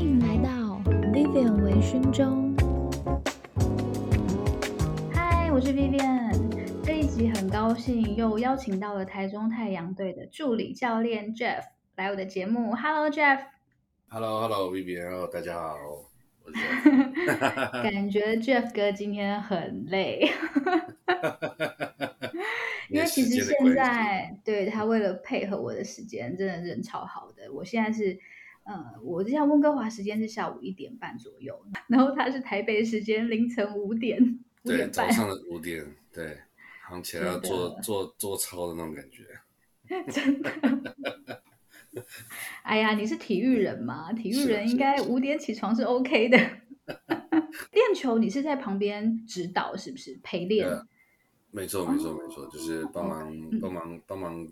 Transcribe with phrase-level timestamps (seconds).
[0.00, 0.48] 迎来到
[1.12, 2.56] Vivian 微醺中。
[5.12, 6.32] 嗨，我是 Vivian。
[6.82, 11.64] 这一集很高兴又邀请到了台中太阳队的助理教练 Jeff
[11.96, 12.74] 来我的节目。
[12.74, 13.40] Hello Jeff。
[14.08, 15.76] Hello，Hello，Vivian，大家好。
[17.82, 20.26] 感觉 Jeff 哥今天很累。
[22.88, 27.52] 因为其实现在对他为了配合我的时间，真的是人超好的。
[27.52, 28.18] 我现在是，
[28.64, 34.18] 呃，我就像温哥华时间是下午一点半左右， 然后他是台北时间凌晨五点，
[34.62, 36.38] 对，五点早上的五点，对，
[36.84, 39.24] 好像起来要做做做操的那种感觉。
[40.12, 40.50] 真的。
[42.62, 44.12] 哎呀，你是体育人嘛？
[44.12, 46.38] 体育人应该五点起床是 OK 的。
[46.38, 50.18] 练球你是在旁边指导是不是？
[50.22, 50.68] 陪练。
[51.50, 54.46] 没错，没错，没错，就是帮忙，帮忙，帮忙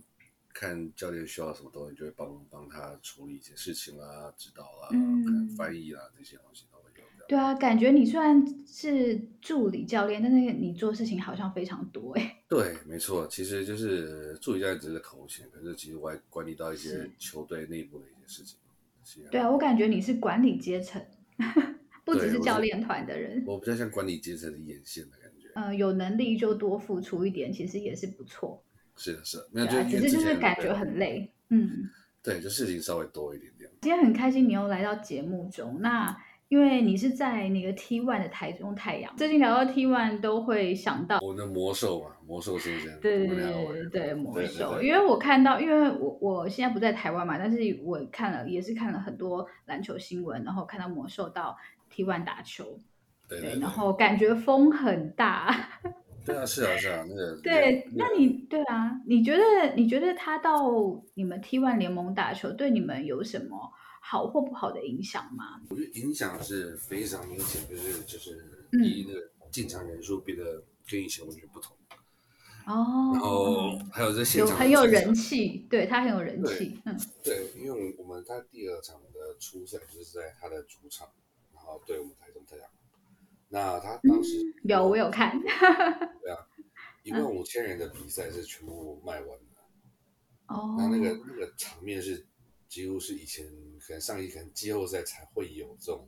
[0.52, 7.04] 看教练需要什么东西，就会帮帮他处理一些事情啦，指导啦，嗯，翻译啦，这些东西都会有。
[7.28, 12.42] 对啊，感觉你虽然是助理教练，但是你做事情好像非常多哎。
[12.48, 18.56] 对，没错，其实就是助理教练只是头衔，可是其实我还管理到一些球队内部的一些事情。
[19.30, 21.02] 对啊，我感觉你是管理阶层，
[22.04, 23.44] 不只是教练团的人。
[23.46, 25.48] 我，我比较像管理阶层的眼线的感觉。
[25.54, 28.62] 呃，有能力就多付出一点，其实也是不错。
[28.98, 31.30] 是的，是的，没有，啊、只是就是感觉很累。
[31.50, 31.88] 嗯，
[32.22, 33.70] 对，就事情稍微多一点点。
[33.80, 36.14] 今天很开心你又来到节目中，那
[36.48, 42.98] 因为你是在那个 T One 的台中太阳，最近聊到 T One 都会想到我的魔兽嘛，魔兽先生。
[43.00, 44.82] 对对对对，魔兽。
[44.82, 51.56] 因为我看到，因为我我现在不在台湾嘛，但是我看了也是看了很多篮球新闻，然后看到魔兽到
[51.88, 52.80] T One 打球。
[53.28, 55.54] 对，对，对，然后感觉风很大。
[56.28, 57.36] 对啊，是啊，是啊，那个。
[57.40, 59.42] 对，那你对啊，你觉得
[59.74, 65.60] 你觉得他到你们 T1 联盟打球，对你们有什么好或不好的影响吗？
[65.70, 71.74] 我觉得影响是非常明显，就是就是第一个进场人数变得跟以前完全不同。
[72.66, 73.12] 哦。
[73.14, 76.78] 然后还有这现场很有人气，对他很有人气。
[76.84, 76.94] 嗯。
[77.24, 81.08] 对，因为我们他第二场的初赛就是在他的主场，
[81.54, 82.66] 然后对我们台中太阳。
[83.48, 85.38] 那他当时、嗯、有我有看，
[86.22, 86.38] 对啊，
[87.02, 92.26] 一万五千人的比赛是全部卖完的，哦，那那个那个场面是
[92.68, 93.46] 几乎是以前
[93.80, 96.06] 可能上一可能季后赛才会有这种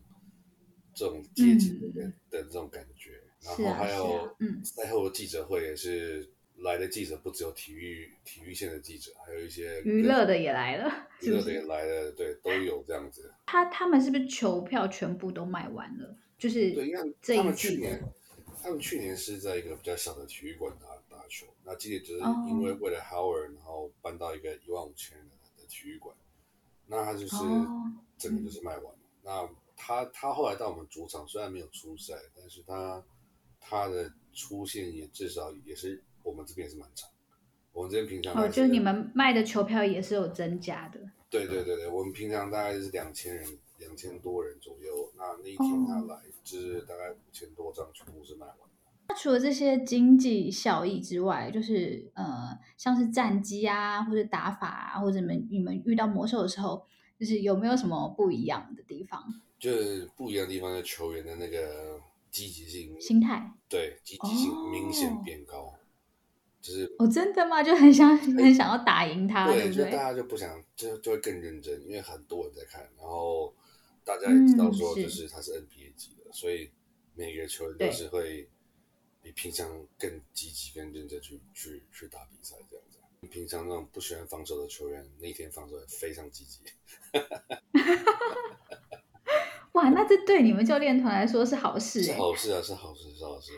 [0.94, 13.32] 这种阶级的、嗯、的这种感觉，然后还有赛后的记者会也是来的记者不只有体育体育线的记者，还有一些娱乐的也来了，娱乐的也来了，对，都有这样子。
[13.46, 16.14] 他他们是不是球票全部都卖完了？
[16.40, 18.02] 就是对，因为他们去年，
[18.62, 25.28] 他们去年是在一个比较小的体育馆打打球，那今年就是因为为了 Howard，然后搬到一个一万五千人
[25.58, 26.16] 的体育馆，
[26.86, 27.36] 那他就是
[28.16, 28.98] 整个就是卖完了。
[29.22, 29.46] 那
[29.76, 33.04] 他他后来到我们主场，虽然没有出赛，但是他
[33.60, 37.10] 他的出现也至少也是我们这边也是蛮长。
[37.72, 41.00] 我们这边平常哦，就是你们卖的球票也是有增加的。
[41.30, 43.46] 对对对对，我们平常大概是两千人。
[43.80, 48.66] 两千多人左右，那那一天他来，就是大概五千多张，全部是卖完的。
[49.08, 56.84] 那除了这些经济效益之外，就是呃，像是战机啊，或者打法啊，或者你们你们遇到魔兽的时候，
[57.18, 59.24] 就是有没有什么不一样的地方？
[59.58, 61.98] 就是不一样的地方，就球员的那个
[62.30, 65.62] 积极性、心态，对，积极性明显变高。
[65.62, 65.74] 哦、
[66.60, 67.62] 就是哦，真的吗？
[67.62, 69.84] 就很想很想要打赢他，对，对不对？
[69.84, 73.54] 就大家就不想，就就会更认真，因为很多人在看，然后。
[74.02, 76.70] 大家也知道说，就是他是 NBA 级的，嗯、所以
[77.14, 78.48] 每个球员都是会
[79.22, 82.98] 比平常更积极、更认真去去去打比赛这样子。
[83.28, 86.60] 平常那种不喜欢防守的球员，那天防守也非常积极。
[89.72, 93.52] 哇，那这对你们教练团来说是好事，是好事啊，是好事，是好事。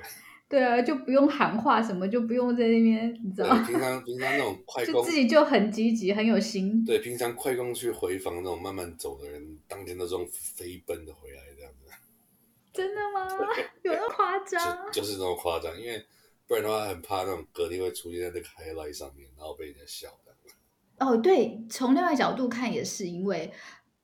[0.52, 3.64] 对啊，就不用喊话什么，就不用在那边，你知道吗？
[3.66, 6.84] 平常平常那种 快攻，就自己就很积极，很有心。
[6.84, 11.90] 对，平常快攻去回防那种慢慢走的人，当天都这种飞奔的回来这样子。
[12.70, 13.26] 真的吗？
[13.82, 14.86] 有那么夸张？
[14.92, 16.04] 就，就是那么夸张，因为
[16.46, 20.34] 不然的话很怕那种隔天会出现在那个 highlight 上面，然后被人家笑的。
[20.98, 23.50] 哦，对，从另外角度看也是，因为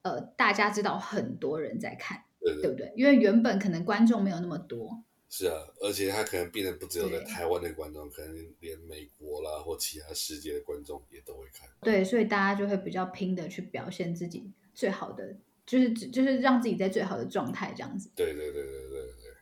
[0.00, 2.90] 呃，大家知道很多人在看，对不对？
[2.96, 5.04] 因为原本可能观众没有那么多。
[5.30, 11.68] 是啊，而且他可能变得不只有在台湾的观众，可能连美国啦或其他世界的观众也都会看。
[11.82, 15.36] 对，所以大家就会比较拼的去表现自己最好的，
[15.66, 18.10] 就是就是让自己在最好的状态这样子。
[18.16, 19.34] 对对对对对对，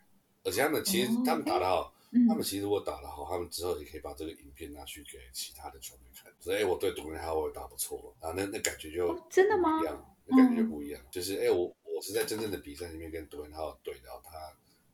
[0.43, 1.94] 而且他们其实他们打得好，
[2.29, 6.33] 他们其实如果打得好，他们之后也可以把这个影片拿去给其他的球迷看。
[6.41, 9.81] 所以，哎，我对独行侠我打不错，然后那那感觉就、哦、真的吗？
[9.81, 11.00] 一样，那感觉就不一样。
[11.00, 14.33] 嗯、就是哎，我我是在真正的比赛里面跟杜文浩对到他，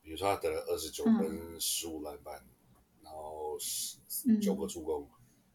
[0.03, 2.45] 比如说他得了二十九分、十五篮板，
[3.03, 3.99] 然后十
[4.41, 5.09] 九个助攻，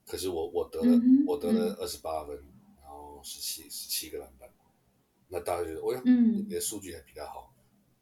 [0.06, 2.36] 可是我我得了我得了二十八分，
[2.82, 4.50] 然后十七十七个篮板，
[5.28, 7.54] 那大家觉得，哦呀，你的数据还比他好，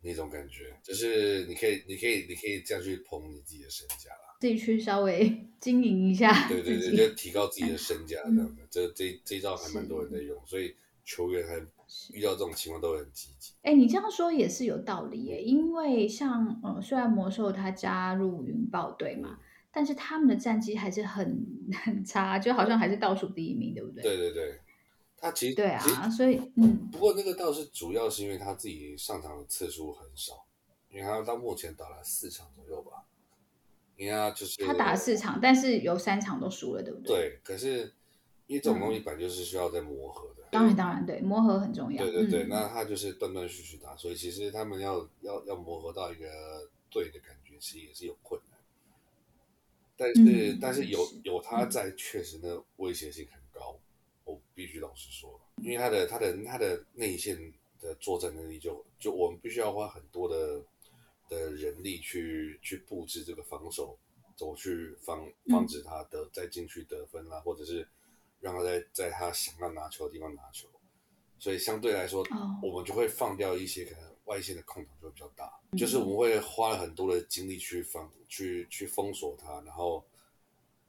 [0.02, 11.66] 那种感觉，就是你可以你可以你可以这样去捧你自己的身价啦，自己去稍微经营一下，对对对，就提高自己的身价这样的，这这这一招还蛮多人在用，所以球员还。
[12.14, 13.54] 遇到这种情况都会很积极。
[13.62, 19.40] 哎，你这样说也是有道理耶，因为像呃，虽然魔兽他加入云豹队嘛，
[19.72, 21.46] 但是他们的战绩还是很
[21.84, 24.04] 很差，就好像还是倒数第一名，对不对？
[24.04, 24.60] 对对对，
[25.18, 30.46] 他其实对啊，所以嗯，不过那个倒是主要是因为他自己上场的次数很少，
[30.90, 33.06] 因为他到目前打了四场左右吧，
[33.96, 37.16] 因为他就是他打了四场，但是有三场都输了，对不对？
[37.16, 37.94] 对，可是
[38.48, 40.44] 因为这种东西本来就是需要在磨合的。
[40.52, 42.02] 当然，当然，对，磨合很重要。
[42.02, 46.28] 对对对，嗯、那他就是断断续续打，所以其实他们要要要磨合到一个
[46.90, 48.60] 对的感觉，其实也是有困难。
[49.98, 53.78] 但是、嗯、但是有有他在，确实那威胁性很高。
[54.24, 57.38] 我必须老实说，因为他的他的他的内线
[57.82, 60.62] 的作战能力就，就就我们必须要花很多的
[61.28, 63.98] 的人力去去布置这个防守，
[64.38, 67.86] 走去防防止他得再进去得分啦，或者是。
[68.46, 70.68] 让他在在他想要拿球的地方拿球，
[71.40, 72.24] 所以相对来说，
[72.62, 80.06] 我们就会放掉一些可能外线的空档就会比较大，就是我们会花了很多的精力去防去去封锁他，然后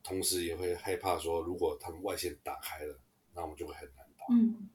[0.02, 2.98] 同时也会害怕说，如果他们外线打开了，
[3.32, 4.26] 那我们就会很难打。
[4.30, 4.68] 嗯，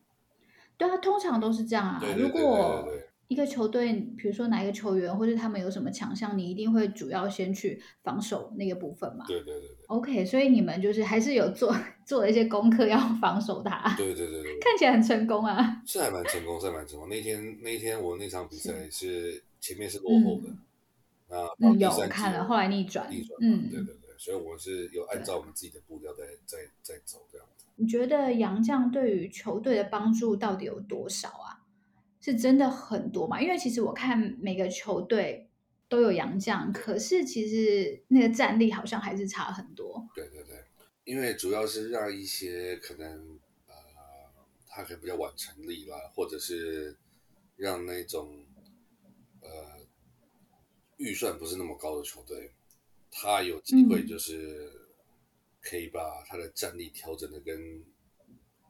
[0.75, 2.01] 对啊，通常都是这样啊。
[2.17, 2.83] 如果
[3.31, 9.23] 一个球队，比如说哪一个球员，或者他们有什么强项，你一定会主要先去防守那个部分嘛？
[9.25, 9.85] 对对对对。
[9.87, 11.73] OK，所以你们就是还是有做
[12.05, 13.95] 做了一些功课，要防守他。
[13.95, 14.59] 对对对对。
[14.59, 15.81] 看起来很成功啊。
[15.85, 17.07] 是还蛮成功，是还蛮成功。
[17.07, 21.47] 那天那天我那场比赛是前面是落后的，啊，
[21.77, 23.09] 有看了，后来逆转。
[23.09, 23.37] 逆转。
[23.39, 27.63] 嗯，对对对，所以我是有按照我们自己的步调在在在走这样子。
[27.77, 31.60] 你觉得杨将对于球队的帮助到底有多少啊？
[32.21, 33.41] 是真的很多嘛？
[33.41, 35.49] 因为其实我看每个球队
[35.89, 40.07] 都有洋将，可是其实那个战力好像还是差很多。
[40.15, 40.63] 对对对，
[41.03, 43.73] 因为主要是让一些可能呃，
[44.67, 46.95] 他可能比较晚成立啦，或者是
[47.55, 48.45] 让那种
[49.41, 49.49] 呃
[50.97, 52.51] 预算不是那么高的球队，
[53.09, 54.71] 他有机会就是
[55.59, 57.83] 可以把他的战力调整的跟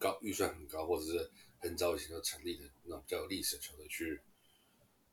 [0.01, 1.31] 高预算很高，或者是。
[1.63, 4.19] 很早以前就成立的那种比较有历史的球队去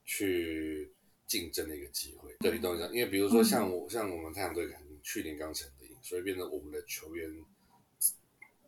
[0.07, 0.91] 去
[1.27, 2.87] 竞争的一个机会，对，你懂我意思？
[2.87, 7.31] 因为比如说像我像我们太阳队可能去年刚成立，所以变成我们的球员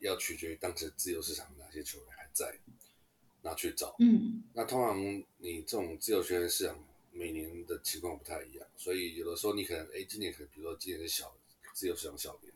[0.00, 2.54] 要取决于当时自由市场哪些球员还在，
[3.40, 3.96] 那去找。
[3.98, 11.34] 嗯，那通常你这种自由球员市场每年的情况不太一样，所以有的时候你可能哎，今年可能比如说今年是小
[11.72, 12.52] 自由市场小年，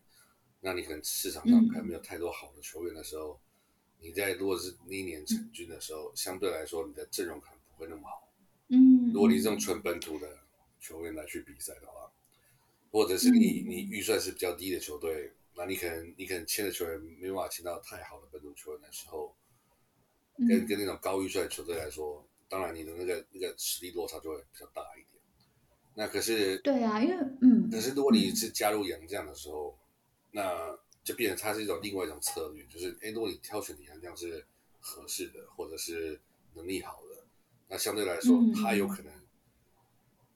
[0.60, 3.40] 那你可能市场上还没有太多好的球员的时候。
[4.04, 8.28] 你在如果是那一年成军的时候，嗯、相对来说你的阵容可能不会那么好。
[8.68, 10.28] 嗯，如果你这种纯本土的
[10.78, 12.12] 球员来去比赛的话，
[12.92, 19.34] 或者是你你预算是比较低的球队，那你可能你可能签的球员没办法签到太好的本土球员的时候，
[20.48, 25.22] 跟跟那种高预算的球队来说，当然你的那个那个实力落差就会比较大一点。
[25.94, 29.78] 那可是对啊，因为嗯，可是如果你是加入洋将的时候，
[30.30, 34.42] 那就变成它是一种另外一种策略，就是诶，如果你挑选的洋将是
[34.80, 36.18] 合适的，或者是
[36.54, 37.22] 能力好的，
[37.68, 39.12] 那相对来说，它有可能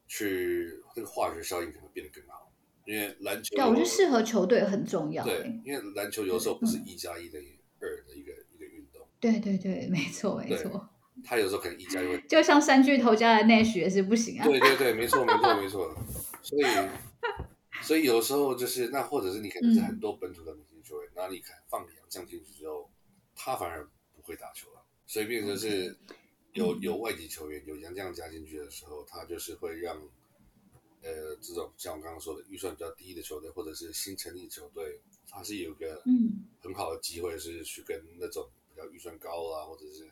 [0.07, 2.53] 去这个化学效应可能变得更好。
[2.85, 5.25] 因为篮球，对，我觉得适合球队很重要。
[5.25, 9.07] 对，因为篮球有时候不是一加一等于二的一个一个运动。
[9.19, 10.89] 对对对，没错没错。
[11.25, 14.45] 他有时候可能一加一，就像三巨头加的 Nash 也是不行啊。
[14.47, 15.95] 对对对，没错没错没错。
[16.43, 16.65] 所以。
[17.89, 22.91] 所以有时候就是那，或者是你可能是很多本土的明星球员，那、嗯、你看放洋将进去之后，
[23.35, 23.83] 他反而
[24.15, 24.85] 不会打球了。
[25.07, 25.97] 所以变成是
[26.53, 29.97] 有有外籍球员有杨将加进去的时候，他就是会让
[31.01, 36.03] 呃这种像我刚刚说的预算比较低的球队，或者是新成立的球队，他是有一个
[36.61, 40.07] 很好的机会是去跟那种比较预算高啊，或者是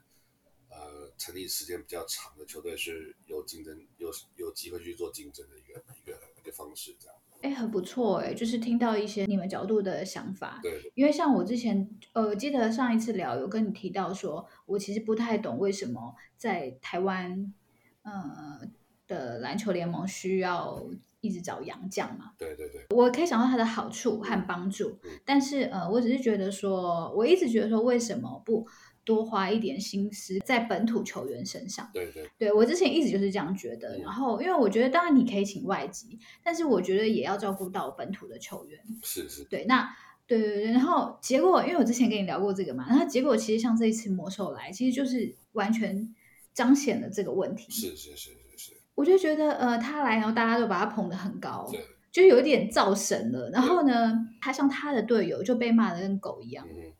[0.70, 7.15] 呃成立时间比较长的球队是有竞争有有机会去做竞争的一个一个一个方式这样。
[7.46, 10.58] 哎，很不错哎，就是听到一些你们角度的想法。
[10.60, 17.54] 对，因为像我之前，呃，记得上一次聊有跟你提到说，我其实不太懂为什么在台湾，
[18.02, 18.60] 呃
[19.06, 20.84] 的篮球联盟需要
[21.20, 22.32] 一直找洋将嘛。
[22.36, 22.84] 对对对。
[22.90, 28.66] 我可以想到它的好处和帮助，嗯、但是呃，我只是觉得说，我一直觉得说，为什么不
[29.06, 31.88] 多花一点心思在本土球员身上。
[31.94, 33.96] 对对，对我之前一直就是这样觉得。
[33.96, 38.78] 嗯、然后，因为我觉得，当然你可以请外籍，但是我觉得也要照顾到本土的球员。
[39.02, 39.44] 是是。
[39.44, 39.88] 对，那
[40.26, 46.14] 对对对，然后结果，因为我之前跟你聊过这个嘛，然后结果其实像这一次魔兽来，其实就是完全
[46.52, 47.72] 彰显了这个问题。
[47.72, 48.72] 是是是是是。
[48.96, 51.68] 我就觉得，呃，他来，然后大家都把他捧得很高。
[51.70, 51.80] 对。
[52.12, 56.66] 就有点造神了，然后呢，他像他的队友就被骂的跟狗一样。
[56.66, 56.92] 嗯嗯、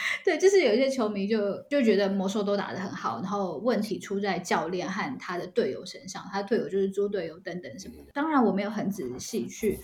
[0.24, 8.12] 对，就是有一些球迷就就觉得魔兽都打得很好，然后问题出在教练和他的队友身上，他队友就是猪队友等等什么的。
[8.12, 9.78] 当然，我没有很仔细去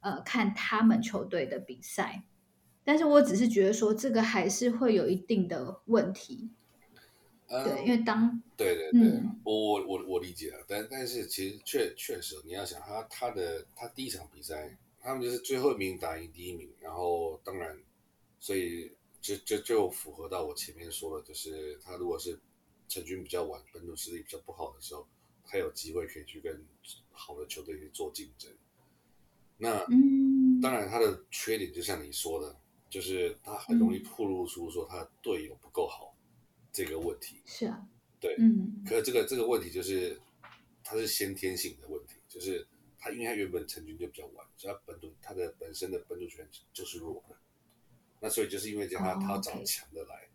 [0.00, 2.22] 呃看他们球队的比赛，
[2.84, 6.50] 但是我只是觉得说这个还是会有一定的问题。
[7.48, 17.76] 对，因为当对对对，嗯、我我我我理解了，但但是其实确确实，你要想他他的他第一场比赛，他们就是最后一名打赢第一名，然后当然，
[18.38, 22.38] 所以就就就符合到我前面说的，就是他如果是
[22.88, 25.06] 成军比较晚，本土实力比较不好的时候，
[25.44, 26.66] 他有机会可以去跟
[27.10, 28.50] 好的球队去做竞争。
[29.56, 32.56] 那、嗯、当然他的缺点就像你说的，
[32.88, 36.16] 就是他很容易暴露出说他的队友不够好。
[36.72, 37.84] 这个问题是啊，
[38.20, 40.16] 对，嗯，可是这个这个问题就是，
[40.84, 42.64] 他是先天性的问题，就是
[42.96, 47.36] 他因为他原本成军就比较晚，所以他本土他的本身的本土权就是弱的，
[48.20, 50.28] 那所以就是因为这样他、oh, 他要找强的来，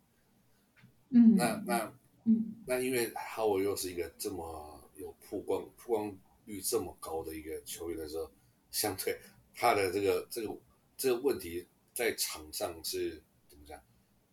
[1.11, 1.93] 嗯，那那
[2.25, 8.29] 嗯，那因为哈维又是一个这么有曝光曝光率这么高的一个球员的时候，
[8.71, 9.17] 相对
[9.53, 10.57] 他的这个这个
[10.97, 13.81] 这个问题在场上是怎么讲，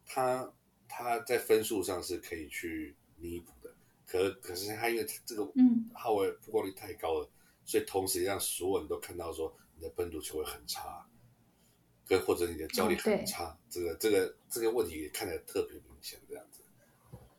[0.04, 0.52] 他。
[0.94, 3.75] 他在分数上是可以去弥补的，
[4.06, 7.30] 可可是他因为这个嗯，哈维曝光率太高了，
[7.64, 11.02] 所以同时让所有人都看到说你的本土球会很差，
[12.12, 16.61] 跟或者你的教练很差，哦、这个这个这个问题也看得特别明显，这样子。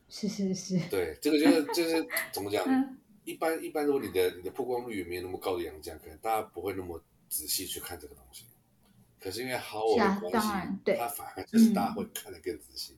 [0.09, 0.79] 是是是。
[0.89, 2.03] 对，这个就是就是
[2.33, 2.63] 怎么讲？
[2.65, 6.99] 嗯、一般一般，如果你的你的曝光率没有那么高的洋将，可能大家不会那么
[7.29, 8.45] 仔细去看这个东西。
[9.21, 10.41] 可是因为好我的关
[10.83, 12.97] 系，他反而就是大家会看得更仔细。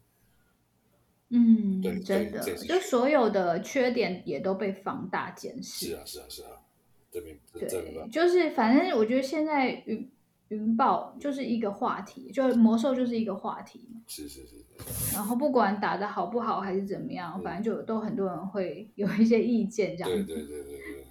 [1.27, 5.87] 嗯嗯，对，真的，就所有的缺点也都被放大检视。
[5.87, 6.61] 是啊，是啊，是啊，
[7.11, 10.09] 这边对，就是反正我觉得现在云
[10.49, 13.89] 云豹就是一个话题，就魔兽就是一个话题。
[14.07, 14.65] 是是是。
[15.13, 20.23] 然后不管打的好不好还是怎么样，反正就都很多人会有一些意见这样子。
[20.23, 21.05] 对对对对对。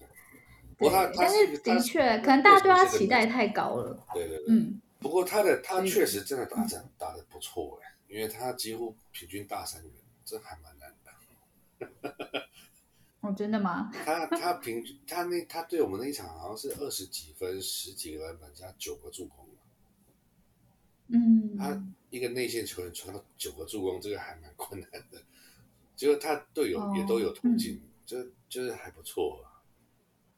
[0.76, 3.98] 对，但是的确，可能大家对他期待太高了。
[4.12, 4.46] 对对对。
[4.48, 4.80] 嗯。
[5.00, 9.92] 不过他的他确实真的打仗打得不错哎，因为他几乎平均大三元。
[10.26, 10.90] 这还蛮难
[11.78, 12.43] 的，
[13.24, 13.90] 哦，真的吗？
[14.04, 19.48] 他他平均他那他对我们那一场好像是二十几分，十几个篮板加九个助攻。
[21.08, 25.22] 嗯，他一个内线球员传到九个助攻，这个还蛮困难的。
[25.96, 29.44] 结果他队友也都有投进，就、哦、就是还不错。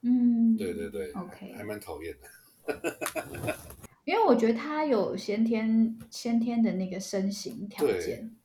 [0.02, 3.56] 嗯，对对对，OK，还蛮讨厌的。
[4.04, 8.36] 因为我觉得他有先天先天的那个身形条件。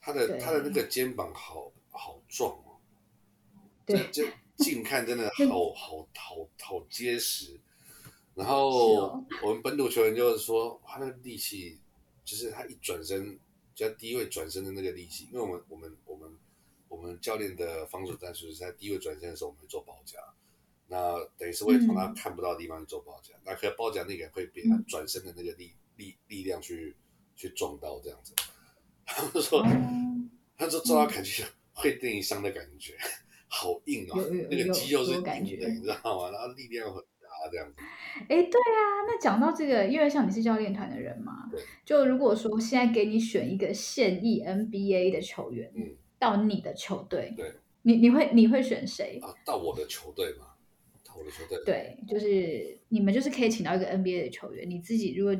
[0.00, 2.67] 他的他的那个肩膀好好壮哦，
[3.88, 4.24] 对，就
[4.58, 7.58] 近看真的 好好好好结实。
[8.34, 11.76] 然后我们本土球员就是说，他那个力气，
[12.24, 13.36] 就是他一转身，
[13.74, 15.28] 就在低位转身的那个力气。
[15.32, 16.30] 因为我们我们我们
[16.88, 20.18] 我们教练的防守战术是在低位转身的时候，我们会做包夹，
[20.86, 26.94] 那等于是会从他看不到的地方去做包夹，那可包夹那个会被他转身的那个力力力量去
[27.34, 28.34] 去撞到这样子。
[29.04, 32.96] 他们说，嗯、他说撞到感觉 会电一伤的感觉，
[33.48, 34.14] 好硬啊，
[34.50, 36.30] 那个肌肉是硬的，你知道吗？
[36.32, 37.74] 然后力量很大，这样子。
[38.22, 47.52] 哎，对啊，那讲到这个，因为像你是教练团的人嘛，对就如果说现在给你选一个现役 NBA 的球员，嗯，到你的球队，对，
[47.82, 49.34] 你你会你会选谁啊？
[49.44, 50.46] 到我的球队吗？
[51.04, 55.34] 到我的球队，对，就是你们就是可以请到一个 NBA 的球员，你自己如果。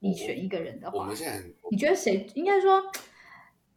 [0.00, 1.42] 你选一个人的话，我们现在
[1.72, 2.80] 你觉得谁应该说，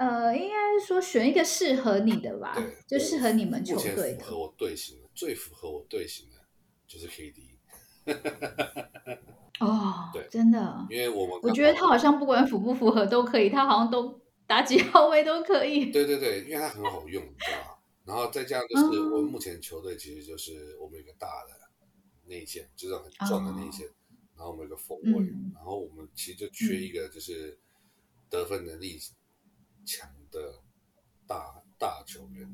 [0.02, 4.24] 呃，应该是说选一个适合你的吧，对就适合你们球队的。
[4.24, 6.38] 符合我队形的，最符合我队形的，
[6.88, 7.60] 就是 KD。
[9.62, 15.92] 哦，对，真的，因为我们我觉得他好像不管符不符合都可以，他好像都打几号位都可以。
[15.92, 17.78] 对对对，因为他很好用，你知道吧？
[18.04, 21.54] 然后再加上就是我们目前球队其实就是我们一个大的
[22.26, 23.88] 内线，就是很壮的内线。
[23.88, 23.92] 哦
[24.34, 27.60] 然后我们有个锋位，嗯、然后我们其实就缺一个就是
[28.28, 28.98] 得分能力
[29.86, 30.62] 强的
[31.28, 32.48] 大大球员，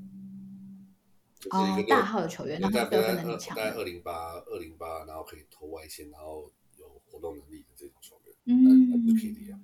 [1.39, 9.59] 就是一个、哦、大号的球员，然后得分能力强，大概二零八二零八，然后可以投外线，然后有活动能力的这种球员，嗯，那就 KD 啊。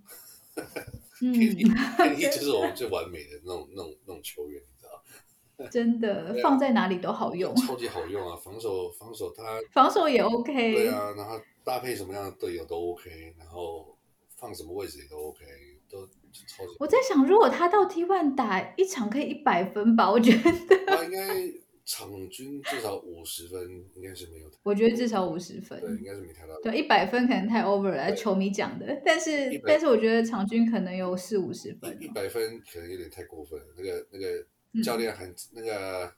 [1.19, 5.69] KD，KD 就是我们最完美的那种、那种、那种球员，你知道？
[5.71, 8.35] 真的，放在哪里都好用，超级好用啊！
[8.43, 13.97] 防守，防守他 防守也 OK，对啊，然后搭配什么样的队友都 OK，然后
[14.35, 15.45] 放什么位置也都 OK，
[15.89, 16.05] 都
[16.47, 16.75] 超级。
[16.79, 20.51] 我在想，如果他到 T1 打一场可以一百分吧，我觉得
[20.87, 21.63] 他应该。
[21.85, 23.61] 场均至少五十分，
[23.93, 24.49] 应该是没有。
[24.63, 26.53] 我觉得至少五十分，对，应该是没太大。
[26.63, 29.01] 对，一百分可能太 over 了，球迷讲的。
[29.05, 31.97] 但是，但是我觉得场均可能有四五十分。
[31.99, 33.65] 一百分可能有点太过分了。
[33.75, 36.09] 那个那个教练喊那个，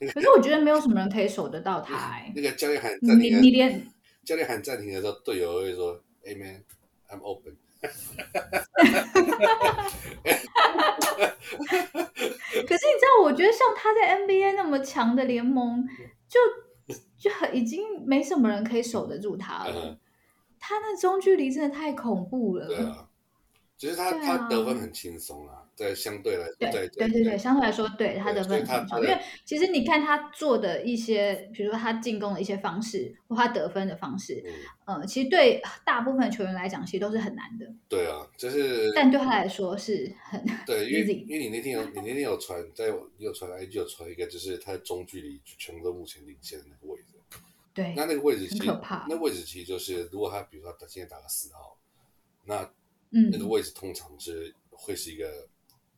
[0.14, 1.94] 可是我觉得没有什么人可以守得到他。
[1.94, 3.86] 哎，那个教练喊暂停，你连
[4.24, 6.64] 教练喊暂停的时候，队友会说：“Hey man,
[7.10, 7.54] I'm open。”
[12.62, 15.86] 可是你知道，我觉得像他在 NBA 那么强的联盟，
[16.28, 16.38] 就
[17.18, 19.74] 就很已经没什么人可以守得住他了。
[19.74, 19.98] 嗯、
[20.58, 22.66] 他那中距离真的太恐怖了。
[22.66, 23.08] 对啊，
[23.76, 25.61] 其实他、啊、他得分很轻松啊。
[25.74, 28.98] 在相对来说，对对对对，相对来说，对他的分很高。
[29.02, 34.42] 因为其实你看他做的一些，比如说他进攻的一些方式，或他得分的方式，
[34.84, 37.66] 嗯，呃、其实对大部分球员来讲，其实都是很难的。
[37.88, 38.92] 对啊，就是。
[38.94, 42.86] 但对他来说是很对， 因为因为你那天有你那天有传在
[43.18, 47.14] 有传 IG 有传一个，就是他的中距离全都目前领先的那个位置。
[47.74, 49.06] 对，那那个位置很可怕。
[49.08, 51.78] 那位置其实就是，如果他比如说他现在打个四号，
[52.44, 52.62] 那
[53.12, 55.48] 嗯，那个位置通常是会是一个。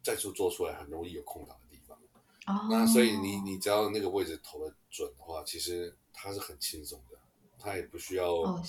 [0.05, 1.99] 战术做出来很容易有空档的地方
[2.47, 2.71] ，oh.
[2.71, 7.17] 那所以你你只要那个位置投的准的话，其实他是很轻松的，
[7.59, 8.63] 他也不需要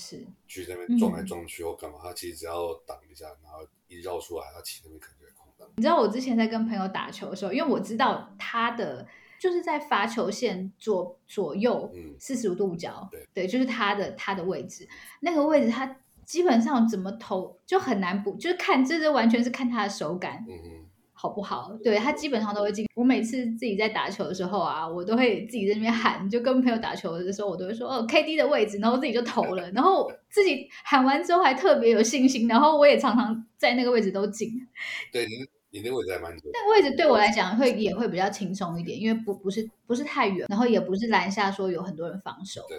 [0.48, 5.68] 去那边撞来撞去或干嘛，他、oh, 其实只要挡一下，然后一绕出来，他其实那边肯定有空档。
[5.75, 9.06] 你知道我之前在跟朋友打球的时候，因为我知道他的
[9.38, 14.88] 就是在罚球线左左右四十五度角，嗯、对对，就是他的他的位置，
[15.20, 20.46] 那个位置他基本上怎么投就很难补，就是看这这完全是看他的手感。
[20.48, 20.85] 嗯
[21.25, 21.75] 好不好？
[21.84, 22.86] 对，他基本上都会进。
[22.94, 34.51] 我每次自己在打球的时候啊，我都会自己在那边喊，就跟朋友打球的时候，我都会说哦，KD 的位置，然后自己就投了，然后自己喊完之后还特别有信心，然后我也常常在那个位置都进。
[35.11, 35.31] 对，你
[35.72, 36.51] 你那个位置还蛮准。
[36.53, 42.61] 那个位置对我来讲会也会比较轻松一点，因为不不是不是太远，然后也不是篮下说有很多人防守。
[42.70, 42.77] 对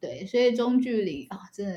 [0.00, 1.74] 对，所以中距离啊，真的。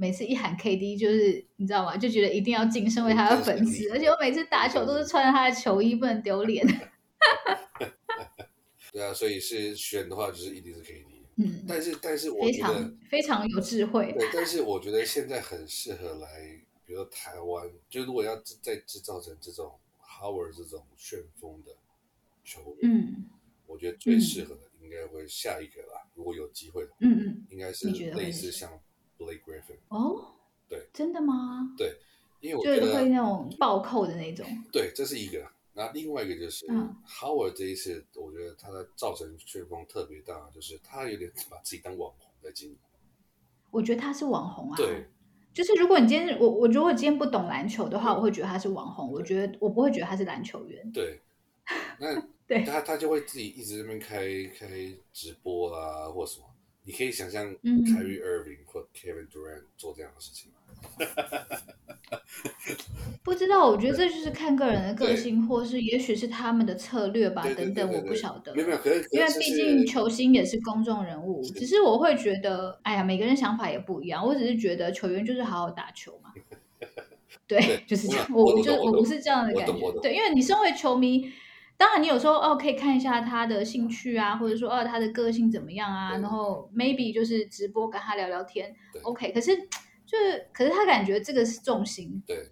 [0.00, 1.94] 每次一喊 KD，就是你知道吗？
[1.94, 6.66] 就觉得一定要晋升为他的粉丝，而且我每次打球都是穿着他的球衣，不能丢脸。
[8.90, 11.04] 对啊，所以是选的话，就是一定是 KD。
[11.36, 14.14] 嗯，但是但是我觉得非常非常有智慧。
[14.18, 19.70] 对，但是我觉得现在很适合来，比如说台湾，就如果要再制造成这种
[20.02, 21.72] Howard 这种旋风的
[22.42, 23.26] 球员，嗯，
[23.66, 28.80] 我觉得最适合的应该会下一个吧，嗯、如果有机会的话，嗯嗯，应该是类似像。
[29.20, 30.32] Blake Griffin 哦，
[30.66, 31.74] 对，真的吗？
[31.76, 31.94] 对，
[32.40, 34.46] 因为我觉得会那种暴扣的那种。
[34.72, 35.46] 对，这是一个。
[35.72, 42.76] 那另外一个就是、嗯、Howard 这一次，我觉得他的造成旋风特别大，就是他有点把自己当网红在经营。
[43.70, 44.76] 我觉得他是网红啊。
[44.76, 45.06] 对，
[45.54, 49.12] 就是如果你今天我我如果今天不懂篮球的话，我会觉得他是网红。
[49.12, 50.90] 我觉得我不会觉得他是篮球员。
[50.92, 51.20] 对，
[52.00, 54.26] 那对他他就会自己一直在那边开
[54.58, 54.68] 开
[55.12, 56.46] 直播啦，或什么。
[56.84, 60.58] 你可以想象，Kyrie Irving 或 Kevin Durant 做这样的事情吗？
[63.22, 68.54] 不知道，我觉得这就是看个人的个性，或是也许是他们的策略吧，等等，我不晓得。
[68.54, 68.68] 没有
[69.12, 74.26] 因为毕竟球星也是公众人物，只是我会觉得，哎呀，每个人想法也不一样。
[74.26, 76.32] 我只是觉得球员就是好好打球嘛。
[77.46, 78.26] 对，就是这样。
[78.32, 79.92] 我就我不是这样的感觉。
[80.00, 81.30] 对，因为你身为球迷。
[81.80, 89.32] 当然，你有时候哦可以看一下他的兴趣啊，或者说哦他的个性怎么样啊，然后 maybe 就是直播跟他聊聊天，OK。
[89.32, 89.56] 可是
[90.04, 92.46] 就是，可是他感觉这个是重心， 对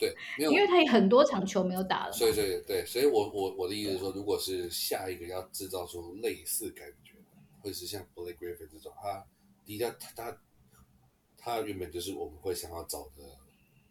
[0.00, 2.12] 对，因为他有很多场球没有打了。
[2.12, 7.24] 所以对对，所以我我我的意思是说，如果是下一个要制造出类似感觉的，
[7.60, 9.24] 会是像 Blake Griffin 这种，他
[9.64, 10.36] 第一他他
[11.38, 13.22] 他原本就是我们会想要找的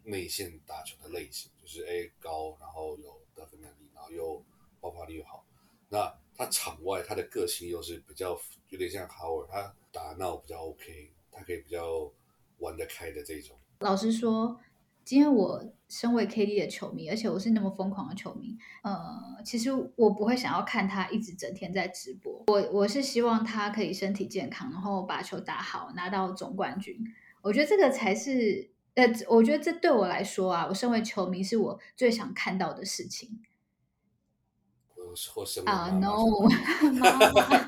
[0.04, 4.44] 内线打球的类型，就是 A 高，然后有得分能力，然后又
[4.86, 5.44] 爆发力又好，
[5.90, 12.12] 那他场外他的个性又是比较有点像 Howard，他打闹比较 OK，他可以比较
[12.60, 13.58] 玩得开的这种。
[13.80, 14.60] 老实说，
[15.04, 22.44] 今天我身为 KD 的球迷，而且我是那么疯狂的球迷，呃，其实我不会想要看他一直整天在直播。
[22.46, 26.96] 我我是希望他可以身体健康，然后把球打好，拿到总冠军。
[27.42, 33.42] 我觉得这个才是，呃，我觉得这对我来说啊，我身为球迷是我最想看到的事情。
[35.66, 36.48] 啊、uh, no！
[37.00, 37.30] 妈妈，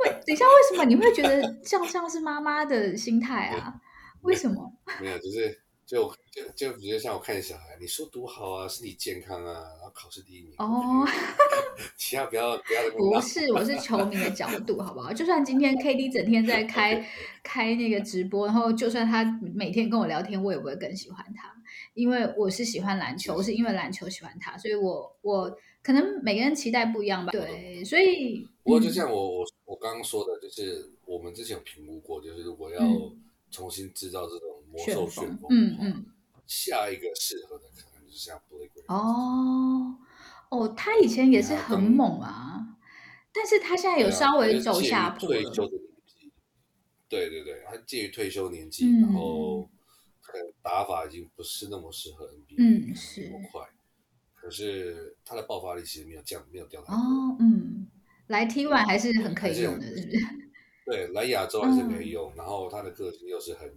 [0.00, 3.74] 为等一下，为什么你会觉得这样像是妈妈的心态啊？
[4.22, 4.72] 为什么？
[5.00, 11.06] 没有，就是就就就比如像我看小孩，你书读好啊，身体健康啊，然后考试第一名哦，
[11.96, 12.90] 其他不要不要。
[12.96, 15.12] 不是，我是球迷的角度，好不好？
[15.12, 17.06] 就算今天 KD 整天在开
[17.42, 19.22] 开那个直播，然后就算他
[19.54, 21.54] 每天跟我聊天，我也不会更喜欢他，
[21.96, 27.32] 因为我是喜欢篮球，我，是因为篮球喜欢他，所以我我可能每个人期待不一样吧。
[27.32, 32.80] 对，所以不过就像我我我刚刚说的，就是我们之前有评估过，就是如果要
[33.50, 34.54] 重新制造这种。
[34.68, 36.06] 魔兽旋风，嗯嗯，
[36.46, 39.96] 下一个适合的可能就是像 Blake 哦
[40.50, 42.76] 哦，他以前也是很猛啊，
[43.32, 45.40] 但是他现在有稍微走下坡了。
[47.08, 49.66] 对对对，他介于退休年纪，嗯、然后
[50.62, 53.62] 打法已经不是那么适合 NBA，嗯，是那么快。
[54.34, 56.96] 可是他的爆发力其实没有降，没有掉太多。
[56.96, 57.86] 哦，嗯，
[58.28, 60.18] 来 T1 还是很可以用的，是不是？
[60.86, 63.68] 对，来亚洲还是可以用，嗯、然后他的个性又是很。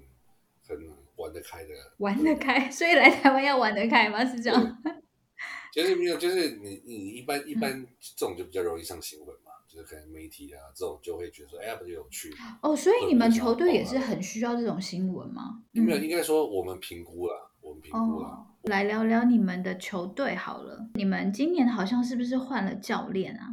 [0.69, 0.77] 很
[1.15, 4.23] 玩得开的， 玩得开，所以来台湾要玩得开吗？
[4.23, 4.83] 是这样？
[5.73, 12.33] 就是没有，就是你你一般一般这种就比较容易上新闻嘛，嗯、就是可能媒体啊这种就会觉得说，哎呀，比较有趣。
[12.61, 15.61] 哦，所以你们球队也是很需要这种新闻吗？
[15.71, 18.27] 没有，应该说我们评估了，我们评估了。
[18.27, 23.47] 哦、来聊聊你们的球队好了，你们今年好像是不是换了教练啊？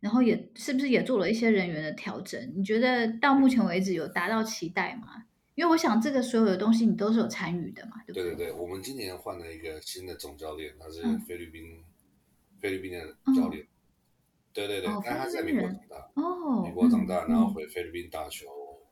[0.00, 2.52] 然后也是不是也做了一些人员的调整？
[2.56, 5.26] 你觉得到目前为止有达到期待吗？
[5.54, 8.22] 因为我想这个所有的东西你都是有参与的嘛，对不对？
[8.22, 11.84] 对对对，我们今年换了一个新的总教练，他是菲律宾、嗯、
[12.58, 12.98] 菲律宾的
[13.36, 13.62] 教练。
[13.62, 13.68] 嗯、
[14.52, 18.46] 对对对，哦、但他在美国长大，哦，美国长大，嗯、然后回菲律宾打球，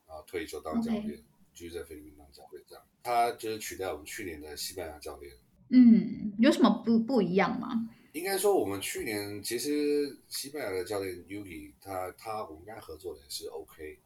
[0.07, 2.85] 然后退休当教练，嗯、继续在菲律宾当教练这样。
[3.03, 5.33] 他就是取代我们去年的西班牙教练。
[5.71, 7.69] 嗯，有什么不不一样吗？
[8.13, 14.01] 应该说我们去年其实西班牙的教练 Yuki 他他我们跟他合作的也是 OK，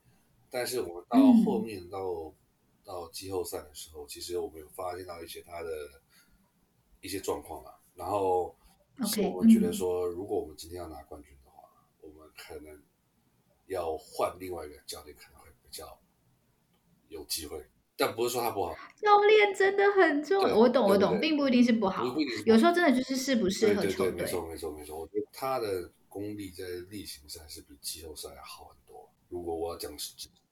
[0.51, 1.99] 但是我们到后面到。
[2.01, 2.35] 嗯
[2.87, 5.71] 到季后赛的时候，其实我们有发现到一些他的
[7.01, 8.55] 一些状况啊，然后
[9.07, 11.33] 是我们觉得说，如果我们今天要拿冠军
[12.37, 12.83] 可能
[13.66, 15.99] 要换另外一个教练，可能会比较
[17.09, 17.64] 有机会。
[17.97, 20.57] 但不是说他不好，教练真的很重要。
[20.57, 22.05] 我懂，我懂，并不一定是不好，
[22.44, 24.12] 有时候真的就是适不适合球队。
[24.12, 25.01] 没错，没错，没错。
[25.01, 29.09] 我觉得他的功力在例行赛是比季后赛要好很多。
[29.29, 29.92] 如果我要讲。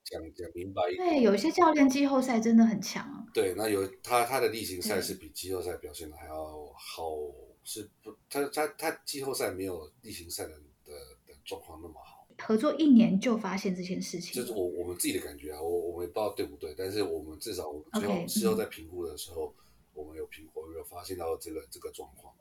[0.04, 3.24] 讲讲明白一点，对，有些教练季后赛真的很强。
[3.32, 6.34] 对，那有他他的例行赛是比季后赛表现的还要
[6.74, 7.04] 好，
[7.62, 8.14] 是不？
[8.28, 10.60] 他他他季后赛没有例行赛的
[11.44, 12.26] 状况那么好。
[12.38, 19.54] 合作一年就发现这件事情，就是我我们自己的感觉啊，我我们也不知道对不对，但是我们至少我们最后事后在评估的时候，
[19.92, 22.34] 我们有评估有发现到这个这个状况。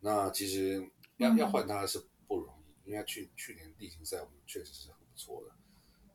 [0.00, 5.52] 那其实要要换他是不容易，因为他去去年例行赛我们确实是很不错的。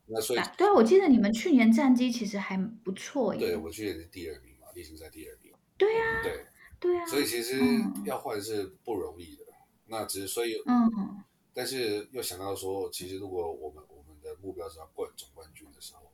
[0.08, 3.40] 那所以对啊，我记得你们去年战绩其实还不错耶。
[3.40, 5.52] 对，我去年是第二名嘛，例行赛第二名。
[5.78, 6.46] 对啊，对
[6.80, 7.06] 对啊。
[7.06, 7.60] 所以其实
[8.06, 9.44] 要换是不容易的。
[9.88, 11.24] 那只是所以，嗯，
[11.56, 16.12] 但是又想到说，其实如果我们我们的目标是要冠总冠军的时候，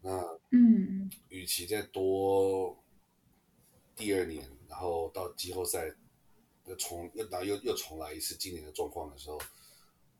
[0.00, 2.76] 那嗯，与其再多
[3.94, 5.94] 第二年，然后到季后赛
[6.64, 9.40] 又重又然后又又重来一次今年的状况的时候，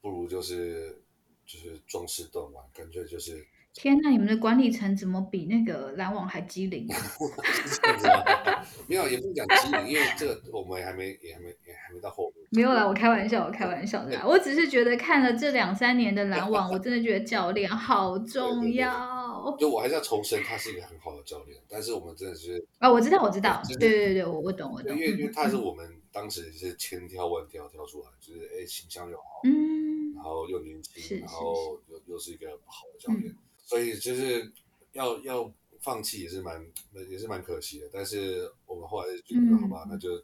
[0.00, 1.02] 不如就是。
[1.44, 4.10] 就是壮士断腕，干脆就是天呐！
[4.10, 6.86] 你们的管理层怎么比那个篮网还机灵？
[8.86, 12.41] 没有，也不讲机灵，因为这个我们也还没也还没也还没到后面。
[12.54, 14.22] 没有啦，我开玩笑，我开玩笑的啦。
[14.26, 19.56] 我只是觉得看了这两三年的篮网， 我真的觉得教练好重要。
[19.58, 24.94] 就我还是要重申，他是一个很好的教练，但是我们真的是啊，我知道，我知道，对对对，我我懂，我懂。
[24.94, 30.14] 因为因为他是我们当时是千挑万挑挑出来，就是哎形象又好，嗯。
[30.14, 33.34] 然后又年轻，然后又又是一个好的教练，
[33.64, 34.52] 所以就是
[34.92, 36.64] 要要放弃也是蛮
[37.08, 37.86] 也是蛮可惜的。
[37.92, 40.22] 但是我们后来觉得好吧，那就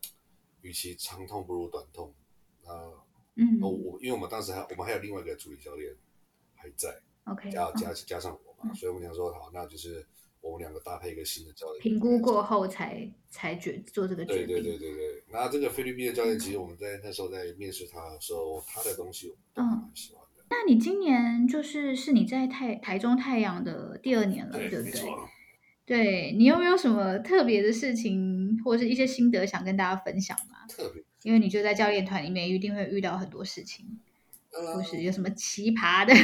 [0.63, 2.13] 与其长痛不如短痛。
[2.65, 2.73] 那
[3.37, 5.95] 嗯，我因为我们当时还我们还有另外一个助理教练
[6.55, 10.07] 还在，OK，加加加上我嘛，所以我们想说好，那就是。
[10.41, 14.47] 我们两个搭配一个新的教练，评估过后才才决做这个决定。
[14.47, 15.25] 对对对对对。
[15.33, 20.45] 那这个菲律宾的教练，其实我们在那时候在面试他的时候，他的东西我都蛮喜欢的。
[20.49, 25.03] 那你今年就是是你在太台中太阳的第二年了，对，对不对？
[25.85, 30.67] 对，你有没有什么特别的事情，或者是一些心得想跟大家分享吗？
[30.69, 33.99] 特别，因为你就在教练团里面，一定会遇到很多事情，
[34.51, 36.15] 呃、或是有什么奇葩的，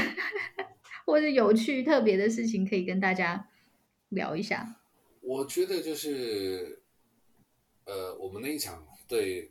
[1.06, 3.48] 或者有趣特别的事情可以跟大家。
[4.10, 4.80] 聊一下，
[5.22, 6.80] 我觉得就是，
[7.84, 9.50] 呃，我们那一场对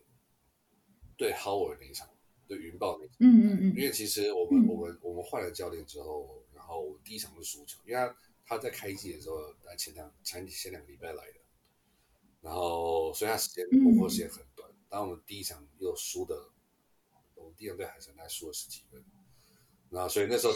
[1.18, 2.08] 对 Howard 那一场，
[2.48, 8.16] 对云豹那一场，嗯嗯嗯，因为其实我们、嗯、我们我们换了教练之后，然后第一场是输球，因为他
[8.46, 11.40] 他在开季的时候来前两前前两个礼拜来的，
[12.44, 14.70] 然后所以他时间磨合时间很短。
[14.90, 16.50] 当、嗯、我们第一场又输的，
[17.36, 19.02] 我们第一场对海神还输了十几分，
[19.90, 20.54] 然后所以那时候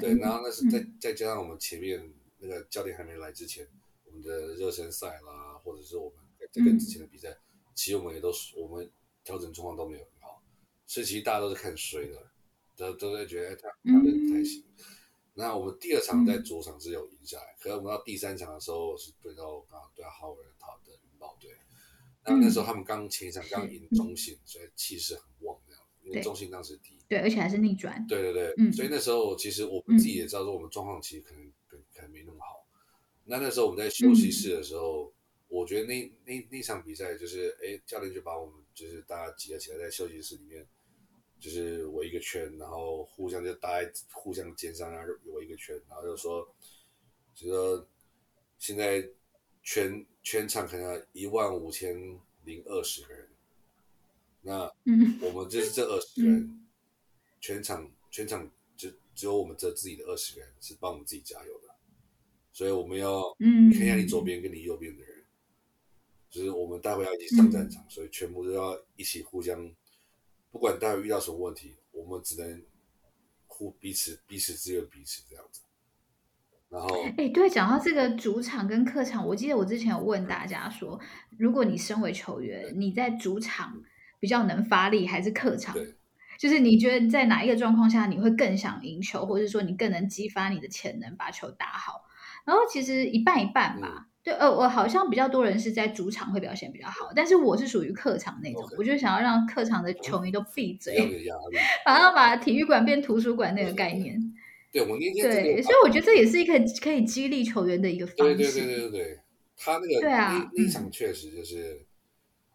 [0.00, 3.68] 对，然后那是再、嗯、再加上我们前面那个教练还没来之前，
[4.06, 7.38] 我们的热身赛啦，或者是我们在跟之前的比赛，嗯、
[7.74, 8.90] 其实我们也都我们
[9.22, 10.42] 调整状况都没有很好，
[10.86, 12.26] 所以其实大家都是看衰的，
[12.76, 14.64] 都都在觉得他他的不太行。
[14.78, 14.84] 嗯
[15.38, 20.38] 那我们第二场在主场是有赢下来，嗯、可是我们到第三场的时候是对到刚好对到浩尔
[21.26, 21.56] 他的云豹队，
[22.24, 32.66] 那那时候他们刚前一场刚赢中信，所以气势很旺这样，因为中信当时第一，对，而且还是逆转，对对对，嗯、所以那时候其实我们自己也知道说我们状况其实可能可能可能没那么好，
[33.24, 35.12] 那那时候我们在休息室的时候，嗯、
[35.48, 40.66] 我觉得那那那场比赛就是哎教练就把我们就是大家挤了起来在休息室里面。
[41.38, 46.48] 就是围一个圈，然后互相就搭在互相肩上，然后围一个圈，然后就说，
[47.34, 47.88] 就说
[48.58, 49.06] 现在
[49.62, 51.94] 全全场可能一万五千
[52.42, 53.28] 零二十个人，
[54.42, 54.68] 那
[55.24, 56.66] 我们就是这二十个人，嗯、
[57.40, 61.72] 全场全场就只有我们这自己的二十个人是帮我们自己加油的，
[62.52, 65.24] 所以我们要看一下你左边跟你右边的人，
[66.28, 69.72] 就是我们待会要一起上战场，所以全部都要一起互相。
[70.50, 72.64] 不管待会遇到什么问题，我们只能
[73.46, 75.60] 互彼此彼此支援彼此这样子。
[76.68, 80.98] 然后，哎、欸，对，讲到这个主场跟客场，我记得我之前有问大家说，
[81.38, 83.82] 如果你身为球员，你在主场
[84.18, 85.74] 比较能发力，还是客场？
[85.74, 85.94] 对
[86.38, 92.02] 就是你觉得在哪一个状况下你会更想赢球，或者说你更能激发你的潜能，把球打好？
[92.44, 93.88] 然后其实一半一半吧。
[94.00, 101.24] 嗯对，呃，我好像比较多人是在主场会表现比较好，但是我是属于客场那种.我就想要让客场的球迷都闭嘴，
[101.84, 104.20] 反正把体育馆变图书馆那个概念。
[104.72, 108.36] 对，我那天对，所以我觉得这也是一个可以激励球员的一个方式。
[108.36, 109.20] 对对对对对对，
[109.56, 111.84] 他那个对啊，那场确实就是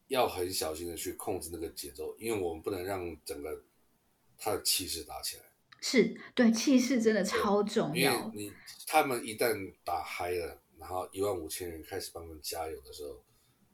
[0.08, 3.63] 要很小心的去控制那个节奏，因为我们不能让整个
[4.38, 5.43] 他的气势打起来。
[5.82, 8.13] 是，对，气势真的超重要。
[8.13, 8.54] 因为你
[8.88, 10.58] 他们一旦打嗨了。
[10.82, 13.24] 然后一万五千人开始帮他们加油的时候，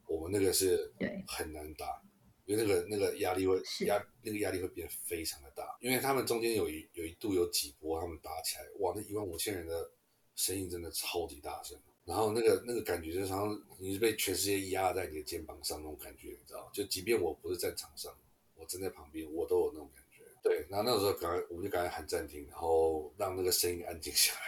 [0.07, 0.91] 我们那个是
[1.25, 2.06] 很难打，对
[2.47, 9.91] 因为那个那个压力会压那个压力会变得非常的大，因为他们中间有一有一度有几波他们打起来，哇，那一万五千人的
[10.35, 16.69] 声音真的超级大声，然后那个那个感觉就是好像你是被全世界压在你的肩膀上那种感觉，你知道？
[16.73, 18.11] 就即便我不是在场上，
[18.55, 20.23] 我站在旁边，我都有那种感觉。
[20.41, 24.39] 对，然后那时候赶快我们就赶快喊暂停，然后让那个声音安静下来。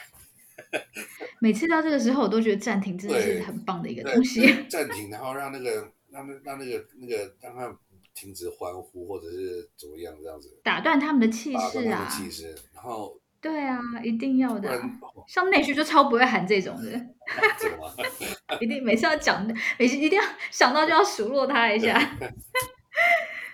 [1.41, 4.41] 每次到这个时候，我都觉得暂停真的是很棒的一个东西。
[4.69, 7.77] 暂停，然后让那个让那让那个那个让他们
[8.19, 12.53] 停止欢呼，或者是怎么样这样子，打断他们的气势啊，气势。
[12.73, 14.81] 然后对啊，一定要的。
[15.27, 16.91] 像内需就超不会喊这种的
[18.59, 22.17] 一定每次要讲，每次一定要想到就要数落他一下。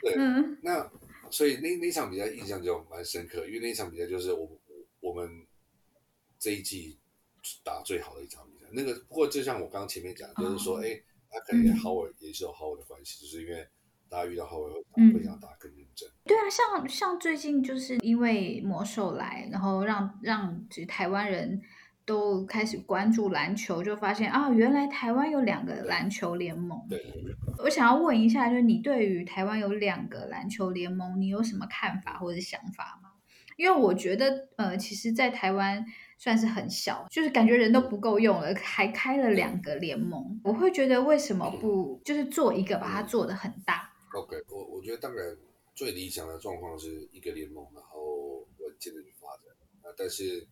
[0.01, 0.89] 对，嗯，那
[1.29, 4.49] 所以那那场比赛印象就蛮深刻，因为那场比赛就是我
[5.01, 5.45] 我们。
[6.37, 6.99] 这一季
[7.63, 11.01] 打最好的一场比赛，那个不过就像我刚刚前面讲，就是说，哎、哦，
[11.31, 13.67] 他可能浩尔也是有浩尔的关系，嗯、就是因为
[14.15, 14.71] 大家遇到浩尔
[15.13, 16.07] 会想打更认真。
[16.23, 21.61] 对啊，像像最近就是因为魔兽来，然后让让其实台湾人
[22.05, 26.79] 都开始关注篮球，就发现啊，原来台湾有两个篮球联盟。
[26.89, 26.97] 对，
[27.61, 33.09] 我想要问一下，就是你对于台湾有两个篮球联盟，你有什么看法或者想法吗？
[33.57, 35.85] 因为我觉得，呃，其实，在台湾。
[36.17, 45.37] 算是很小，就是感觉人都不够用了，还开了两个联盟，我会觉得为什么不就是做一个，把它做得很大？OK，我我觉得当然
[45.75, 49.93] 最理想的状况是一个联盟，然后稳健的去发展啊。
[49.97, 50.47] 但是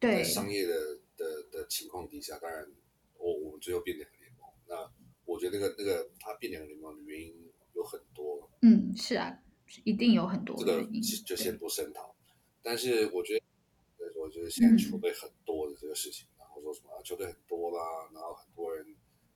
[0.00, 2.70] 在商业的的的情况底下，当然
[3.18, 4.48] 我我们最后变两个联盟。
[4.68, 4.92] 那
[5.24, 8.50] 我觉得那个那个它变两个联盟的原因有很多。
[8.62, 9.42] 嗯，是啊，
[9.84, 10.56] 一定有很多。
[10.58, 10.86] 这个
[11.26, 12.14] 就先不深讨，
[12.62, 13.42] 但是我觉得。
[14.14, 18.86] 我觉得现在球队很多的这个事情，嗯、然后说什么球队很多啦，然后很多人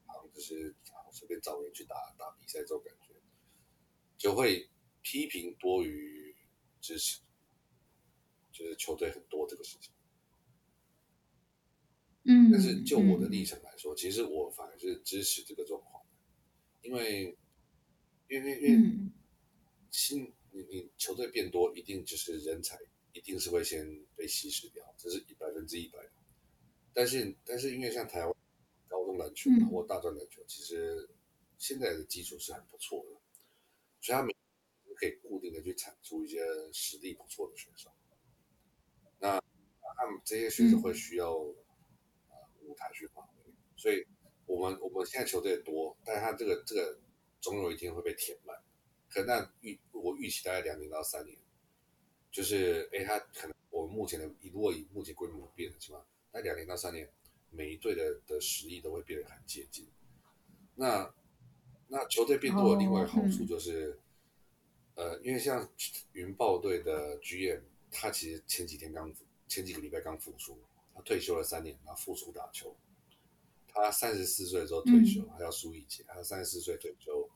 [0.05, 0.73] 好像就是
[1.17, 3.13] 随便找人去打打比赛这种感觉，
[4.17, 4.69] 就会
[5.01, 6.35] 批评多于
[6.79, 7.21] 支持，
[8.51, 9.91] 就是球队很多这个事情。
[12.23, 16.05] 嗯，但是就我的立场来说，嗯、其实我反而是支持这个状况，
[16.81, 17.35] 因为
[18.27, 19.11] 因为因为、嗯、
[19.89, 22.77] 新你你球队变多，一定就是人才。
[23.13, 23.83] 一定是会先
[24.15, 25.97] 被稀释掉，这是百分之一百。
[26.93, 28.35] 但是，但是因为像台湾
[29.69, 31.09] 或大专篮球，嗯、其实
[31.57, 33.15] 现在的基础是很不错的，
[34.01, 34.33] 所以他们
[34.95, 36.39] 可以固定的去产出一些
[36.73, 37.91] 实力不错的选手。
[39.19, 39.39] 那
[39.97, 41.55] 他们这些选手会需要、嗯
[42.29, 43.43] 呃、舞台去发挥，
[43.75, 44.05] 所以
[44.45, 46.99] 我们我们现在球队多，但是他这个这个
[47.41, 48.55] 总有一天会被填满。
[49.09, 51.37] 可那预我预期大概两年到三年，
[52.31, 57.09] 就是哎，他可能我们目前的如果以目前规模不变的情况，那两年到三年，
[57.51, 59.87] 每一队的的实力都会变得很接近。
[60.75, 61.11] 那
[61.87, 63.91] 那球队变多的另外一个好处就是，
[64.95, 65.67] 哦嗯、呃，因为像
[66.13, 69.11] 云豹队的 GM，他其实前几天刚
[69.47, 70.59] 前几个礼拜刚复出，
[70.93, 72.75] 他退休了三年，然后复出打球。
[73.67, 76.03] 他三十四岁的时候退休，还要输一杰。
[76.07, 77.29] 他三十四岁退休，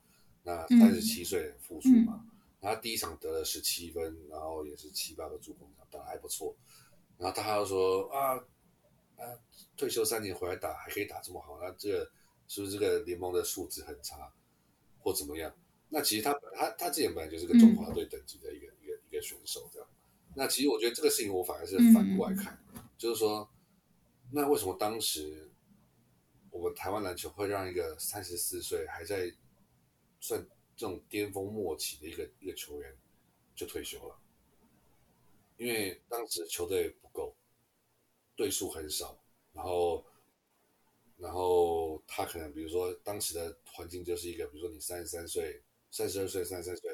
[0.43, 2.25] 那三十七岁复出嘛。
[2.59, 6.55] 他第一场得了十七分，然后也是七八个助攻，打得还不错。
[7.17, 8.43] 然后他还要说啊
[9.21, 9.37] 啊，
[9.77, 12.11] 退休三年回来打还可以打这么好，那这个
[12.47, 14.33] 是不是这个联盟的素质很差，
[14.99, 15.55] 或怎么样？
[15.89, 19.87] 那其实他他他之前本来就是个中华队等级的一个一个一个选手，这样。
[20.35, 22.57] 那其实我觉得这个事情我反而是反过来看，
[22.97, 23.49] 就是说，
[24.31, 25.47] 那为什么当时？
[26.53, 29.33] 我们台湾篮球会让一个三十四岁还在
[30.19, 32.93] 算这种巅峰末期的一个一个球员
[33.55, 34.19] 就退休了，
[35.55, 36.93] 因为当时球队
[38.41, 39.15] 不够，队数很少，
[39.53, 40.03] 然后
[41.17, 46.89] 然后他可能比如说当时的环境就是一个，比如说你三十三岁、三十二岁、三十三岁，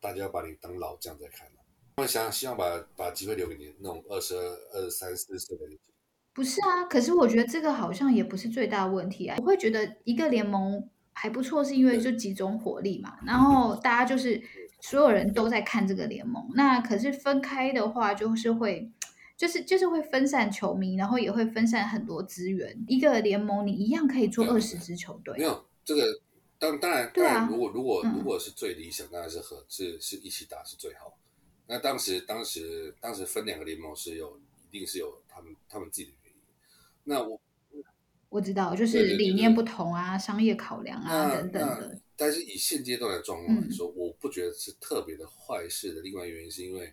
[0.00, 1.60] 大家要把你当老将在看了，
[1.96, 5.78] 他们想希望把把机会留给你那种二十二、二十三、四岁的人。
[6.32, 9.36] 不是啊，可是我觉得这个好像也不是最大的问题啊。
[9.38, 14.42] 我会觉得一个联盟还不错，是因为就集中火力嘛，然后大家就是
[14.80, 16.48] 所有人都在看这个联盟。
[16.54, 18.90] 那可是分开的话，就是会，
[19.40, 22.78] 就是就是会分散球迷，然后也会分散很多资源。
[22.86, 25.34] 一个联盟你一样可以做二十支球队。
[25.38, 26.02] 没有这个，
[26.58, 31.16] 当当然当然，如果如果如果是最理想，当然是和是是一起打是最好。
[31.66, 36.38] 那当时当时当时分两个联盟是有一定是有他们他们自己的原因。
[37.04, 37.40] 那我
[38.28, 41.98] 我知道，就是理念不同啊，商业考量啊等等的。
[42.14, 46.02] 但是以现阶段的状况来说，嗯、我不觉得是特别的坏事的。
[46.02, 46.92] 另外原因是因为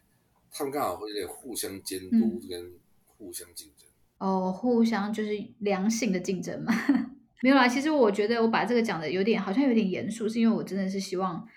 [0.51, 2.73] 他们刚好会有点互相监督跟
[3.05, 3.88] 互相竞争。
[4.19, 6.73] 嗯、哦，互相就是良性的竞争嘛？
[7.41, 11.47] 没有啦，其实我觉得我把这个讲的有点好像有点严肃，是因为我真的是希望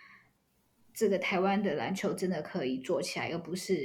[0.93, 3.83] 这个台湾的篮球真的可以做起来，而不是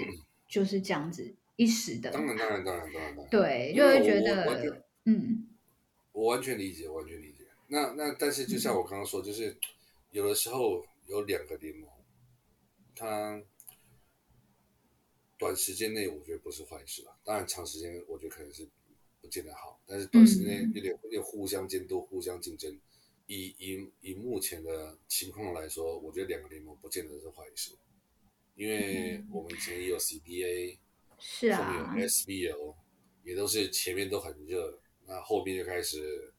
[0.47, 1.35] 就是这样子。
[1.57, 5.47] 一时的，当然，当然，当然，当然，对，就会觉得，嗯，
[6.11, 7.45] 我完全理解，完全理解。
[7.69, 9.55] 那那，但是就像我刚刚说，就是
[10.11, 11.89] 有的时候有两个联盟，
[12.93, 13.41] 它
[15.37, 17.17] 短时间内我觉得不是坏事吧？
[17.23, 18.67] 当然，长时间我觉得可能是
[19.21, 19.79] 不见得好。
[19.85, 22.77] 但是短时间内有点有点互相监督、互相竞争。
[23.27, 27.71] 以以以目前的情况来说，我觉得两个联盟不见得是坏事，
[28.53, 30.77] 因为我们以前也有 CBA。
[31.17, 32.75] 是啊，后面有 SBL
[33.23, 36.33] 也都是前面都很热，那后面就开始。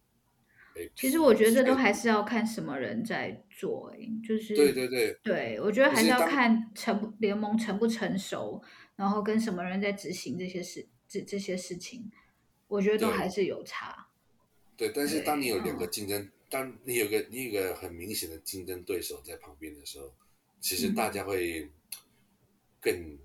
[0.95, 8.63] 其实我觉得这都还是要看什么人在做，哎，就是对对对，对我觉得还是要看成联盟成不成熟，
[8.97, 12.11] 然后跟什么人在执行这些事，这这些事情，
[12.67, 14.09] 我觉得都还是有差。
[14.77, 20.13] 对，对，但是当你有两个竞争，当你有个你有个很明显的竞争对手在旁边的时候，
[20.61, 21.71] 其实大家会
[22.81, 23.19] 更。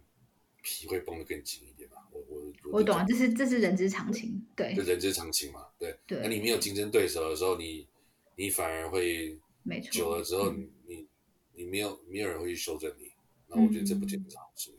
[0.64, 1.98] 皮会绷得更紧一点吧？
[2.12, 5.98] 我我我懂啊，这是这是人之常情，对，就人之常情嘛，对。
[6.06, 7.88] 对，那你没有竞争对手的时候，你
[8.36, 11.08] 你反而会，没错，久了之后，你你
[11.56, 13.12] 你没有没有人会去修正你，
[13.48, 14.70] 那我觉得这不见得是好事。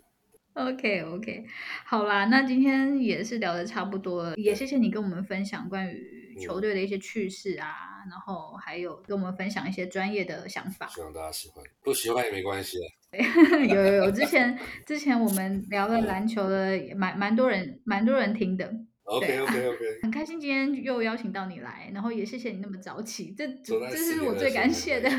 [0.54, 1.44] OK OK，
[1.84, 10.86] 好啦，那今天也是聊的差不多了，也谢谢你跟我们分享关于球队的一些趣事啊，然后还有跟我们分享一些专业的想法。
[10.88, 12.78] 希望大家喜欢，不喜欢也没关系。
[13.68, 18.70] 有有有，之前之前我们聊了篮球的，蛮蛮多人蛮多人听的。
[19.04, 25.10] OK OK OK，很开心今天又邀请到你来，然后也谢谢你那么早起，这这是我最感谢的。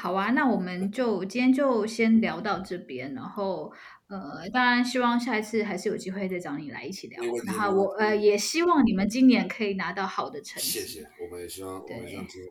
[0.00, 3.70] 好啊，那我们就今天就先聊到这边，然后
[4.08, 7.22] 呃，当然希望下一次还是有机会再找你来一起聊。
[7.44, 10.80] 然后我呃也希望你们今年可以拿到好的成绩。
[10.80, 11.84] 谢谢，我们也希望。
[11.86, 11.96] 对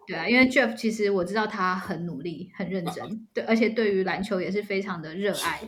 [0.06, 5.62] 对啊，因为 Jeff 其实我知道他很努力、很认真， 对，而且对于篮球也是非常的热爱。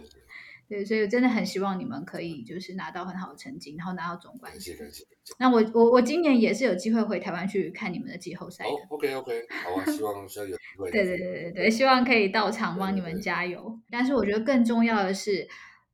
[0.72, 5.05] 对，所以我真的很希望你们可以就是拿到很好的成绩，然后拿到总冠军谢谢谢。
[5.38, 8.69] 那我我我今年也是有机会回台湾去看你们的季后赛的。
[8.72, 10.41] 哦，OK OK，好啊，希望有机
[10.78, 10.89] 会。
[10.89, 13.59] 对对对对对，希望可以到场帮你们加油。
[13.59, 15.45] 对对对，但是我觉得更重要的是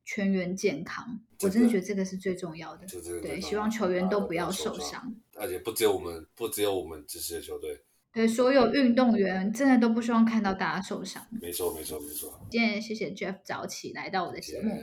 [0.05, 2.85] 全员健康，我真的觉得这个是最重要的。
[3.23, 5.11] 对，希望球员都不要受伤。
[5.35, 7.81] 而且不只有我们，不只有我们支持的球队。
[8.17, 11.23] 对，所有运动员真的都不希望看到大家受伤。
[11.39, 12.33] 没错，没错，没错。
[12.49, 14.75] 今天谢谢 Jeff 早起来到我的节目。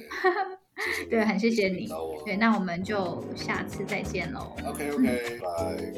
[1.10, 1.88] 对，很谢谢你。
[2.24, 4.54] 对，那我们就下次再见喽。
[4.64, 5.40] OK OK，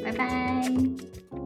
[0.05, 1.46] 拜拜拜。